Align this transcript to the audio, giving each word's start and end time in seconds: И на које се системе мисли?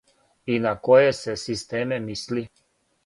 И 0.53 0.55
на 0.63 0.71
које 0.87 1.11
се 1.17 1.35
системе 1.43 2.03
мисли? 2.11 2.47